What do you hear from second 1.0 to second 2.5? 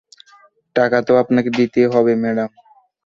তো আপনাকে দিতেই হবে ম্যাডাম।